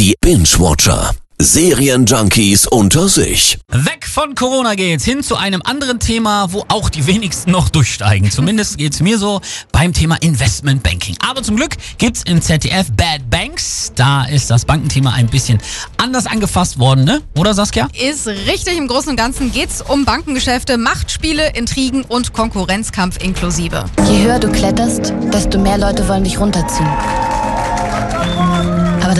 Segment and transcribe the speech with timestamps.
[0.00, 1.10] Die Binge-Watcher.
[1.38, 3.58] Serienjunkies unter sich.
[3.70, 8.30] Weg von Corona geht's hin zu einem anderen Thema, wo auch die wenigsten noch durchsteigen.
[8.30, 9.42] Zumindest geht's mir so
[9.72, 11.16] beim Thema Investment Banking.
[11.28, 13.92] Aber zum Glück gibt's im ZDF Bad Banks.
[13.94, 15.58] Da ist das Bankenthema ein bisschen
[15.98, 17.20] anders angefasst worden, ne?
[17.36, 17.86] Oder Saskia?
[17.92, 18.78] Ist richtig.
[18.78, 23.84] Im Großen und Ganzen geht's um Bankengeschäfte, Machtspiele, Intrigen und Konkurrenzkampf inklusive.
[24.10, 26.88] Je höher du kletterst, desto mehr Leute wollen dich runterziehen.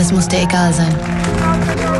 [0.01, 0.91] Das muss dir egal sein.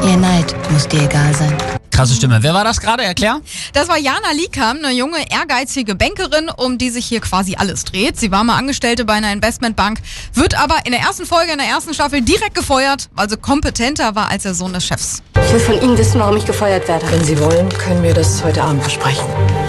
[0.04, 1.56] Ihr Neid muss dir egal sein.
[1.92, 2.42] Krasse Stimme.
[2.42, 3.04] Wer war das gerade?
[3.04, 3.42] Erklär.
[3.74, 8.20] Das war Jana Liekam, eine junge, ehrgeizige Bankerin, um die sich hier quasi alles dreht.
[8.20, 10.00] Sie war mal Angestellte bei einer Investmentbank,
[10.34, 14.16] wird aber in der ersten Folge, in der ersten Staffel direkt gefeuert, weil sie kompetenter
[14.16, 15.22] war als der Sohn des Chefs.
[15.46, 17.12] Ich will von Ihnen wissen, warum ich gefeuert werde.
[17.12, 19.26] Wenn Sie wollen, können wir das heute Abend besprechen.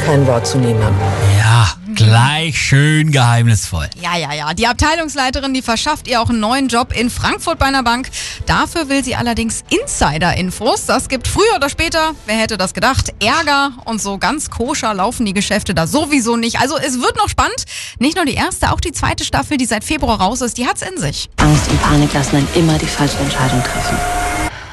[0.07, 0.95] Kein Wort zu niemandem.
[1.39, 3.89] Ja, gleich schön geheimnisvoll.
[4.01, 4.55] Ja, ja, ja.
[4.55, 8.09] Die Abteilungsleiterin, die verschafft ihr auch einen neuen Job in Frankfurt bei einer Bank.
[8.47, 10.87] Dafür will sie allerdings Insider-Infos.
[10.87, 15.27] Das gibt früher oder später, wer hätte das gedacht, Ärger und so ganz koscher laufen
[15.27, 16.61] die Geschäfte da sowieso nicht.
[16.61, 17.65] Also es wird noch spannend.
[17.99, 20.83] Nicht nur die erste, auch die zweite Staffel, die seit Februar raus ist, die hat's
[20.83, 21.29] in sich.
[21.39, 23.97] Angst und Panik lassen einen immer die falsche Entscheidung treffen.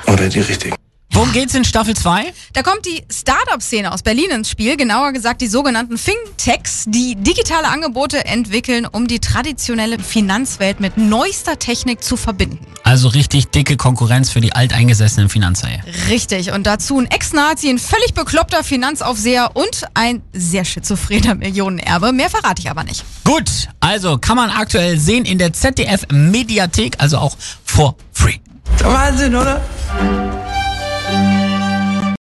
[0.08, 0.75] Oder die richtige.
[1.12, 2.34] Worum geht's in Staffel 2?
[2.54, 7.68] Da kommt die Startup-Szene aus Berlin ins Spiel, genauer gesagt die sogenannten Fintechs, die digitale
[7.68, 12.60] Angebote entwickeln, um die traditionelle Finanzwelt mit neuester Technik zu verbinden.
[12.84, 15.82] Also richtig dicke Konkurrenz für die alteingesessenen Finanzhaie.
[16.10, 22.14] Richtig, und dazu ein Ex-Nazi, ein völlig bekloppter Finanzaufseher und ein sehr schizophrener Millionenerbe.
[22.14, 23.04] Mehr verrate ich aber nicht.
[23.24, 23.50] Gut,
[23.80, 28.38] also kann man aktuell sehen in der ZDF Mediathek, also auch for free.
[28.80, 29.62] Wahnsinn, oder?